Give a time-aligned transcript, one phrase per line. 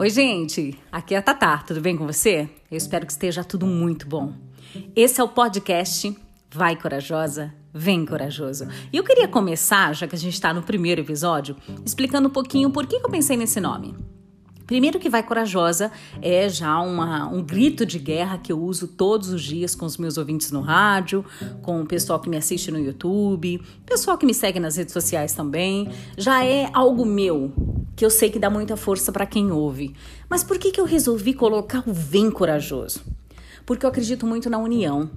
[0.00, 0.78] Oi, gente!
[0.92, 2.48] Aqui é a Tatá, tudo bem com você?
[2.70, 4.32] Eu espero que esteja tudo muito bom.
[4.94, 6.16] Esse é o podcast
[6.54, 8.68] Vai Corajosa, Vem Corajoso.
[8.92, 12.70] E eu queria começar, já que a gente está no primeiro episódio, explicando um pouquinho
[12.70, 13.92] por que eu pensei nesse nome.
[14.68, 15.90] Primeiro que vai corajosa
[16.22, 19.96] é já uma, um grito de guerra que eu uso todos os dias com os
[19.96, 21.24] meus ouvintes no rádio,
[21.60, 25.32] com o pessoal que me assiste no YouTube, pessoal que me segue nas redes sociais
[25.32, 25.90] também.
[26.16, 27.52] Já é algo meu
[27.98, 29.92] que eu sei que dá muita força para quem ouve.
[30.30, 33.04] Mas por que, que eu resolvi colocar o Vem Corajoso?
[33.66, 35.10] Porque eu acredito muito na união.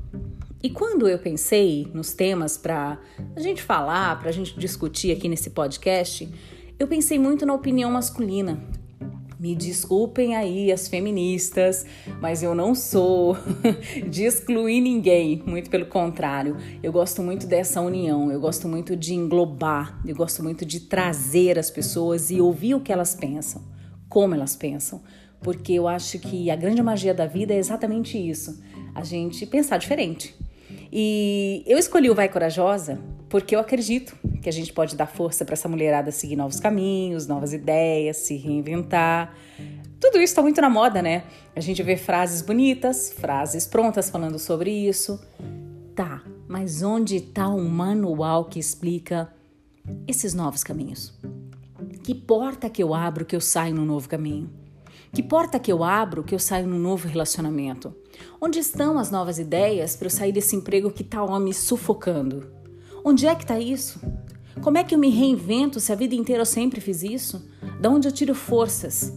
[0.63, 2.98] E quando eu pensei nos temas para
[3.36, 6.27] a gente falar, para a gente discutir aqui nesse podcast,
[6.80, 8.59] eu pensei muito na opinião masculina.
[9.41, 11.84] Me desculpem aí as feministas,
[12.22, 13.36] mas eu não sou
[14.08, 16.58] de excluir ninguém, muito pelo contrário.
[16.84, 21.58] Eu gosto muito dessa união, eu gosto muito de englobar, eu gosto muito de trazer
[21.58, 23.64] as pessoas e ouvir o que elas pensam,
[24.08, 25.02] como elas pensam,
[25.42, 28.61] porque eu acho que a grande magia da vida é exatamente isso,
[28.94, 30.36] a gente pensar diferente.
[30.94, 35.45] E eu escolhi o Vai Corajosa porque eu acredito que a gente pode dar força
[35.45, 39.36] para essa mulherada seguir novos caminhos, novas ideias, se reinventar.
[40.00, 41.23] Tudo isso está muito na moda, né?
[41.56, 45.20] A gente vê frases bonitas, frases prontas falando sobre isso.
[45.95, 49.31] Tá, mas onde está um manual que explica
[50.08, 51.14] esses novos caminhos?
[52.03, 54.50] Que porta que eu abro que eu saio no novo caminho?
[55.14, 57.94] Que porta que eu abro que eu saio num novo relacionamento?
[58.39, 62.50] Onde estão as novas ideias para eu sair desse emprego que está me sufocando?
[63.03, 64.00] Onde é que está isso?
[64.59, 67.49] Como é que eu me reinvento se a vida inteira eu sempre fiz isso?
[67.80, 69.13] Da onde eu tiro forças?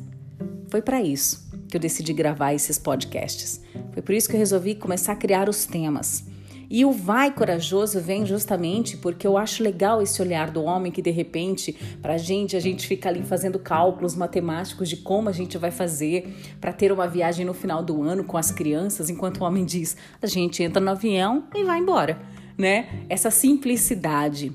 [0.68, 3.60] Foi para isso que eu decidi gravar esses podcasts.
[3.92, 6.24] Foi por isso que eu resolvi começar a criar os temas.
[6.70, 11.02] E o vai corajoso vem justamente porque eu acho legal esse olhar do homem que
[11.02, 15.58] de repente, pra gente, a gente fica ali fazendo cálculos matemáticos de como a gente
[15.58, 19.44] vai fazer para ter uma viagem no final do ano com as crianças, enquanto o
[19.44, 22.18] homem diz: a gente entra no avião e vai embora,
[22.56, 23.04] né?
[23.08, 24.52] Essa simplicidade.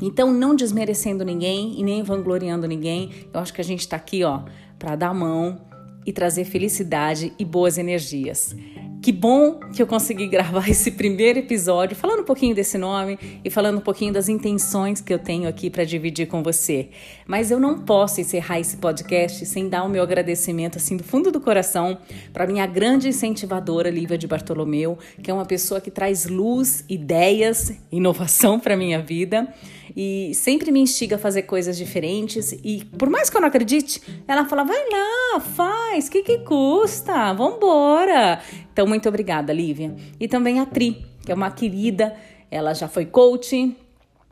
[0.00, 4.24] Então, não desmerecendo ninguém e nem vangloriando ninguém, eu acho que a gente está aqui,
[4.24, 4.42] ó,
[4.78, 5.60] para dar a mão
[6.06, 8.56] e trazer felicidade e boas energias.
[9.02, 13.48] Que bom que eu consegui gravar esse primeiro episódio falando um pouquinho desse nome e
[13.48, 16.90] falando um pouquinho das intenções que eu tenho aqui para dividir com você.
[17.26, 21.32] Mas eu não posso encerrar esse podcast sem dar o meu agradecimento assim do fundo
[21.32, 21.96] do coração
[22.30, 27.72] para minha grande incentivadora Lívia de Bartolomeu, que é uma pessoa que traz luz, ideias,
[27.90, 29.48] inovação para minha vida
[29.96, 32.52] e sempre me instiga a fazer coisas diferentes.
[32.64, 37.32] E por mais que eu não acredite, ela fala: vai lá, faz, que que custa?
[37.32, 38.40] Vambora.
[38.72, 39.94] Então, muito obrigada, Lívia.
[40.18, 42.14] E também a Tri, que é uma querida,
[42.50, 43.74] ela já foi coach,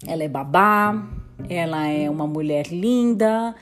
[0.06, 1.08] ela é babá,
[1.48, 3.54] ela é uma mulher linda.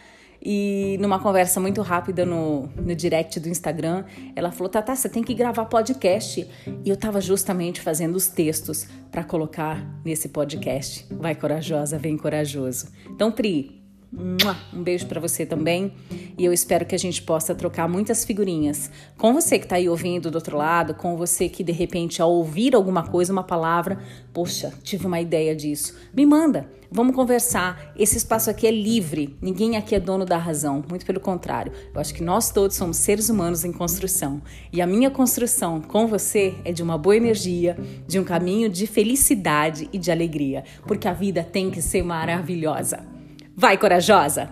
[0.43, 4.05] E numa conversa muito rápida no, no direct do Instagram,
[4.35, 6.49] ela falou: Tata, você tem que gravar podcast.
[6.85, 11.07] E eu estava justamente fazendo os textos para colocar nesse podcast.
[11.11, 12.89] Vai corajosa, vem corajoso.
[13.11, 15.93] Então, Pri, um beijo para você também
[16.39, 19.89] e eu espero que a gente possa trocar muitas figurinhas com você que está aí
[19.89, 23.99] ouvindo do outro lado, com você que de repente ao ouvir alguma coisa, uma palavra,
[24.33, 25.97] poxa, tive uma ideia disso.
[26.15, 27.93] Me manda, vamos conversar.
[27.97, 31.73] Esse espaço aqui é livre, ninguém aqui é dono da razão, muito pelo contrário.
[31.93, 34.41] Eu acho que nós todos somos seres humanos em construção
[34.73, 38.87] e a minha construção com você é de uma boa energia, de um caminho de
[38.87, 43.16] felicidade e de alegria, porque a vida tem que ser maravilhosa.
[43.59, 44.51] Vai, corajosa!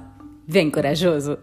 [0.48, 1.38] Vem, corajoso!